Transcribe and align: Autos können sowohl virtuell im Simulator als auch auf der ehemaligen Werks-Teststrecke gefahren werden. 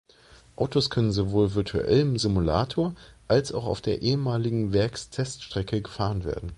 Autos 0.55 0.89
können 0.89 1.11
sowohl 1.11 1.53
virtuell 1.53 1.99
im 1.99 2.17
Simulator 2.17 2.95
als 3.27 3.51
auch 3.53 3.67
auf 3.67 3.81
der 3.81 4.01
ehemaligen 4.01 4.73
Werks-Teststrecke 4.73 5.83
gefahren 5.83 6.23
werden. 6.23 6.49